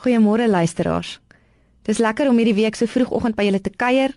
Goeiemôre 0.00 0.48
luisteraars. 0.48 1.20
Dis 1.84 1.98
lekker 1.98 2.28
om 2.30 2.38
hierdie 2.40 2.56
week 2.56 2.76
so 2.78 2.88
vroegoggend 2.88 3.36
by 3.36 3.44
julle 3.44 3.60
te 3.60 3.72
kuier. 3.76 4.14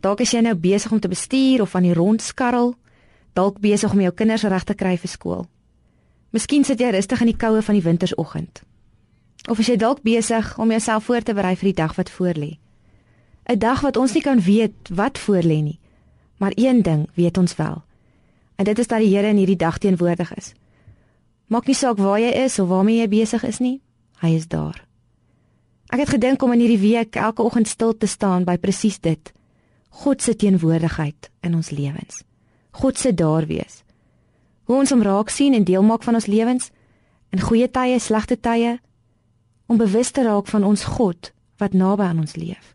Dalk 0.00 0.22
is 0.24 0.32
jy 0.32 0.40
nou 0.46 0.54
besig 0.56 0.92
om 0.96 1.00
te 1.00 1.10
bestuur 1.12 1.60
of 1.60 1.74
aan 1.76 1.84
die 1.84 1.96
rondskarrel, 1.96 2.72
dalk 3.36 3.58
besig 3.60 3.92
om 3.92 4.00
jou 4.00 4.12
kinders 4.16 4.46
reg 4.48 4.64
te 4.64 4.74
kry 4.74 4.94
vir 4.96 5.12
skool. 5.12 5.44
Miskien 6.32 6.64
sit 6.64 6.80
jy 6.80 6.94
rustig 6.94 7.20
in 7.20 7.34
die 7.34 7.36
koue 7.36 7.60
van 7.60 7.76
die 7.76 7.84
wintersoggend. 7.84 8.62
Of 9.52 9.60
is 9.60 9.68
jy 9.68 9.76
dalk 9.76 10.00
besig 10.06 10.54
om 10.56 10.72
jouself 10.72 11.04
voor 11.04 11.20
te 11.20 11.36
berei 11.36 11.52
vir 11.52 11.72
die 11.74 11.78
dag 11.82 11.94
wat 12.00 12.16
voorlê? 12.16 12.56
'n 13.44 13.58
Dag 13.58 13.80
wat 13.80 13.96
ons 13.96 14.14
nie 14.14 14.22
kan 14.22 14.40
weet 14.40 14.88
wat 14.88 15.18
voorlê 15.18 15.60
nie. 15.62 15.80
Maar 16.38 16.52
een 16.56 16.82
ding 16.82 17.08
weet 17.14 17.38
ons 17.38 17.56
wel. 17.56 17.82
En 18.56 18.64
dit 18.64 18.78
is 18.78 18.86
dat 18.86 19.00
die 19.00 19.16
Here 19.16 19.28
in 19.28 19.36
hierdie 19.36 19.56
dag 19.56 19.78
teenwoordig 19.78 20.34
is. 20.36 20.54
Maak 21.46 21.66
nie 21.66 21.74
saak 21.74 21.98
waar 21.98 22.20
jy 22.20 22.30
is 22.44 22.58
of 22.58 22.68
waarmee 22.68 23.00
jy 23.00 23.08
besig 23.08 23.44
is 23.44 23.58
nie, 23.58 23.80
hy 24.20 24.28
is 24.34 24.48
daar. 24.48 24.89
Ek 25.90 25.98
het 25.98 26.12
gedink 26.14 26.42
om 26.42 26.52
in 26.54 26.60
hierdie 26.62 26.78
week 26.78 27.16
elke 27.18 27.42
oggend 27.42 27.68
stil 27.68 27.96
te 27.98 28.06
staan 28.06 28.44
by 28.46 28.54
presies 28.62 29.00
dit. 29.02 29.32
God 30.04 30.22
se 30.22 30.36
teenwoordigheid 30.38 31.30
in 31.42 31.54
ons 31.58 31.70
lewens. 31.74 32.22
God 32.78 32.98
se 32.98 33.10
daar 33.14 33.46
wees. 33.50 33.82
Hoe 34.70 34.78
ons 34.78 34.92
hom 34.94 35.02
raak 35.02 35.32
sien 35.34 35.54
en 35.54 35.66
deel 35.66 35.82
maak 35.82 36.06
van 36.06 36.14
ons 36.14 36.28
lewens 36.30 36.70
in 37.34 37.42
goeie 37.42 37.66
tye, 37.70 37.98
slegte 37.98 38.38
tye 38.38 38.76
om 39.66 39.78
bewus 39.78 40.10
te 40.14 40.22
raak 40.22 40.46
van 40.50 40.64
ons 40.66 40.84
God 40.84 41.32
wat 41.58 41.74
naby 41.74 42.06
aan 42.06 42.22
ons 42.22 42.36
leef. 42.38 42.74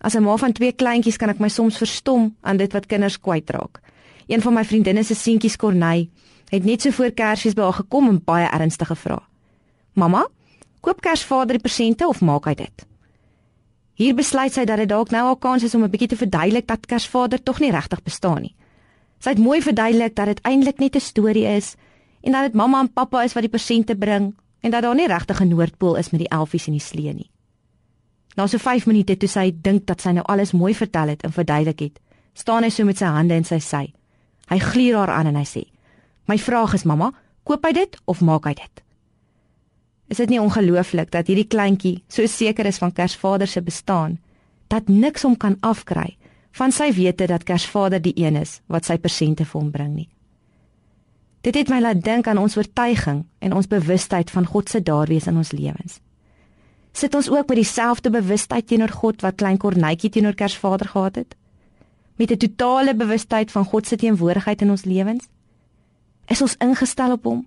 As 0.00 0.16
'n 0.16 0.22
ma 0.22 0.36
van 0.36 0.52
twee 0.52 0.72
kleintjies 0.72 1.16
kan 1.16 1.28
ek 1.28 1.38
my 1.38 1.48
soms 1.48 1.76
verstom 1.76 2.36
aan 2.40 2.56
dit 2.56 2.72
wat 2.72 2.86
kinders 2.86 3.20
kwytraak. 3.20 3.80
Een 4.26 4.40
van 4.40 4.54
my 4.54 4.64
vriendinne 4.64 5.04
se 5.04 5.14
seentjies 5.14 5.56
Corney 5.56 6.08
het 6.48 6.64
net 6.64 6.82
so 6.82 6.90
voor 6.90 7.10
Kersfees 7.10 7.54
by 7.54 7.62
haar 7.62 7.72
gekom 7.72 8.08
en 8.08 8.24
baie 8.24 8.48
ernstig 8.48 8.86
gevra: 8.86 9.22
"Mamma, 9.92 10.28
Koop 10.80 11.00
Kersvader 11.00 11.56
die 11.56 11.62
persente 11.62 12.06
of 12.08 12.20
maak 12.20 12.46
hy 12.46 12.54
dit? 12.54 12.86
Hier 13.96 14.14
besluit 14.14 14.52
sy 14.52 14.66
dat 14.68 14.78
dit 14.78 14.88
dalk 14.88 15.10
nou 15.10 15.22
al 15.24 15.38
kans 15.40 15.64
is 15.64 15.74
om 15.74 15.84
'n 15.84 15.90
bietjie 15.90 16.08
te 16.08 16.16
verduidelik 16.16 16.66
dat 16.66 16.86
Kersvader 16.86 17.42
tog 17.42 17.60
nie 17.60 17.70
regtig 17.70 18.02
bestaan 18.02 18.42
nie. 18.42 18.54
Sy 19.18 19.30
het 19.30 19.38
mooi 19.38 19.62
verduidelik 19.62 20.14
dat 20.14 20.26
dit 20.26 20.40
eintlik 20.42 20.78
net 20.78 20.96
'n 20.96 21.00
storie 21.00 21.46
is 21.46 21.76
en 22.22 22.32
dat 22.32 22.42
dit 22.42 22.54
mamma 22.54 22.80
en 22.80 22.92
pappa 22.92 23.22
is 23.22 23.32
wat 23.32 23.42
die 23.42 23.50
persente 23.50 23.96
bring 23.96 24.34
en 24.60 24.70
dat 24.70 24.82
daar 24.82 24.94
nie 24.94 25.06
regtig 25.06 25.40
'n 25.40 25.48
Noordpool 25.48 25.96
is 25.96 26.10
met 26.10 26.20
die 26.20 26.28
elfies 26.28 26.66
en 26.66 26.72
die 26.72 26.80
slee 26.80 27.12
nie. 27.12 27.30
Na 28.36 28.46
so 28.46 28.58
5 28.58 28.86
minute 28.86 29.16
toe 29.16 29.28
sy 29.28 29.52
dink 29.62 29.86
dat 29.86 30.00
sy 30.00 30.10
nou 30.10 30.24
alles 30.24 30.52
mooi 30.52 30.74
vertel 30.74 31.08
het 31.08 31.22
en 31.22 31.32
verduidelik 31.32 31.80
het, 31.80 32.00
staan 32.34 32.62
hy 32.62 32.68
so 32.70 32.84
met 32.84 32.98
sy 32.98 33.04
hande 33.04 33.34
in 33.34 33.44
sy 33.44 33.58
sy. 33.58 33.94
Hy 34.48 34.58
gluur 34.58 34.96
haar 34.96 35.10
aan 35.10 35.26
en 35.26 35.36
hy 35.36 35.44
sê: 35.44 35.64
"My 36.26 36.38
vraag 36.38 36.74
is 36.74 36.84
mamma, 36.84 37.12
koop 37.44 37.64
hy 37.64 37.72
dit 37.72 37.96
of 38.04 38.20
maak 38.20 38.44
hy 38.44 38.54
dit?" 38.54 38.85
Is 40.08 40.16
dit 40.16 40.28
nie 40.28 40.40
ongelooflik 40.40 41.10
dat 41.10 41.26
hierdie 41.26 41.48
kleintjie 41.50 42.02
so 42.08 42.26
seker 42.26 42.66
is 42.66 42.78
van 42.78 42.92
Kersvader 42.92 43.46
se 43.46 43.62
bestaan 43.62 44.18
dat 44.70 44.88
niks 44.88 45.22
hom 45.22 45.36
kan 45.36 45.56
afkry 45.60 46.16
van 46.56 46.72
sy 46.72 46.92
wete 46.94 47.26
dat 47.26 47.44
Kersvader 47.44 48.02
die 48.02 48.14
een 48.16 48.36
is 48.36 48.60
wat 48.66 48.86
sy 48.86 48.96
persente 48.98 49.44
vir 49.44 49.60
hom 49.60 49.70
bring 49.70 49.94
nie. 49.94 50.08
Dit 51.46 51.54
het 51.54 51.68
my 51.70 51.80
laat 51.80 52.02
dink 52.02 52.26
aan 52.26 52.40
ons 52.42 52.56
oortuiging 52.56 53.24
en 53.38 53.54
ons 53.54 53.68
bewustheid 53.70 54.30
van 54.30 54.46
God 54.46 54.70
se 54.70 54.80
daarwees 54.82 55.28
in 55.30 55.36
ons 55.36 55.52
lewens. 55.52 56.00
Sit 56.96 57.14
ons 57.14 57.28
ook 57.30 57.50
met 57.50 57.60
dieselfde 57.60 58.10
bewustheid 58.10 58.66
teenoor 58.66 58.94
God 58.94 59.22
wat 59.22 59.36
klein 59.36 59.58
Kornetjie 59.60 60.10
teenoor 60.10 60.34
Kersvader 60.34 60.88
gehad 60.88 61.20
het? 61.20 61.36
Met 62.16 62.30
'n 62.30 62.36
totale 62.36 62.94
bewustheid 62.94 63.52
van 63.52 63.64
God 63.64 63.86
se 63.86 63.96
teenwoordigheid 63.96 64.62
in 64.62 64.70
ons 64.70 64.84
lewens? 64.84 65.28
Is 66.26 66.42
ons 66.42 66.56
ingestel 66.58 67.12
op 67.12 67.24
hom? 67.24 67.46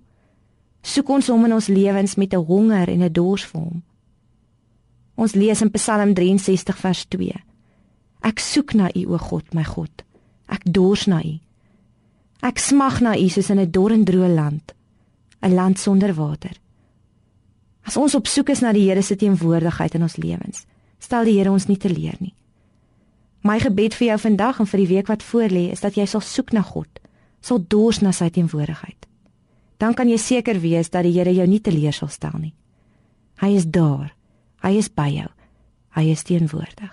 Soek 0.82 1.08
ons 1.12 1.28
hom 1.28 1.44
in 1.44 1.54
ons 1.56 1.68
lewens 1.68 2.16
met 2.16 2.32
'n 2.32 2.44
honger 2.44 2.88
en 2.88 3.02
'n 3.02 3.12
dors 3.12 3.44
vir 3.44 3.60
hom. 3.60 3.82
Ons 5.14 5.34
lees 5.34 5.60
in 5.60 5.70
Psalm 5.70 6.14
63 6.14 6.78
vers 6.78 7.04
2. 7.08 7.34
Ek 8.22 8.38
soek 8.38 8.74
na 8.74 8.88
U 8.94 9.14
o 9.14 9.18
God, 9.18 9.54
my 9.54 9.64
God. 9.64 10.04
Ek 10.48 10.62
dors 10.64 11.06
na 11.06 11.22
U. 11.22 11.38
Ek 12.42 12.58
smag 12.58 13.00
na 13.00 13.16
U 13.16 13.28
soos 13.28 13.50
in 13.50 13.58
'n 13.58 13.70
dor 13.70 13.92
en 13.92 14.04
droë 14.04 14.34
land, 14.34 14.74
'n 15.42 15.54
land 15.54 15.78
sonder 15.78 16.14
water. 16.14 16.56
As 17.82 17.96
ons 17.96 18.14
op 18.14 18.26
soek 18.26 18.48
is 18.48 18.60
na 18.60 18.72
die 18.72 18.88
Here 18.88 19.02
se 19.02 19.16
teenwoordigheid 19.16 19.94
in 19.94 20.02
ons 20.02 20.16
lewens, 20.16 20.66
stel 20.98 21.24
die 21.24 21.38
Here 21.38 21.50
ons 21.50 21.66
nie 21.66 21.76
teleur 21.76 22.16
nie. 22.18 22.34
My 23.42 23.58
gebed 23.58 23.94
vir 23.94 24.06
jou 24.06 24.18
vandag 24.18 24.60
en 24.60 24.66
vir 24.66 24.78
die 24.78 24.94
week 24.94 25.06
wat 25.06 25.22
voorlê 25.22 25.70
is 25.70 25.80
dat 25.80 25.94
jy 25.94 26.06
sal 26.06 26.20
soek 26.20 26.52
na 26.52 26.62
God, 26.62 27.00
sal 27.40 27.64
dors 27.68 28.00
na 28.00 28.12
sy 28.12 28.28
teenwoordigheid 28.28 29.09
dan 29.80 29.96
kan 29.96 30.08
jy 30.08 30.18
seker 30.20 30.60
wees 30.60 30.92
dat 30.92 31.06
die 31.08 31.14
Here 31.16 31.32
jou 31.32 31.46
nie 31.48 31.60
teleur 31.64 31.94
sal 31.96 32.12
stel 32.12 32.36
nie. 32.38 32.54
Hy 33.40 33.54
is 33.56 33.64
daar. 33.64 34.12
Hy 34.60 34.76
is 34.76 34.90
by 34.92 35.08
jou. 35.08 35.28
Hy 35.96 36.10
is 36.12 36.24
teenwoordig. 36.28 36.92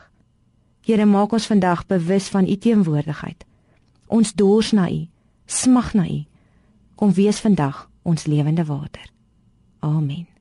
Here, 0.87 1.05
maak 1.05 1.33
ons 1.35 1.49
vandag 1.51 1.83
bewus 1.91 2.29
van 2.31 2.47
u 2.47 2.55
teenwoordigheid. 2.55 3.43
Ons 4.07 4.31
dors 4.39 4.71
na 4.71 4.87
u, 4.87 5.03
smag 5.45 5.91
na 5.99 6.07
u. 6.07 6.23
Kom 6.95 7.11
wees 7.11 7.43
vandag 7.43 7.89
ons 8.07 8.25
lewende 8.25 8.63
water. 8.65 9.03
Amen. 9.83 10.36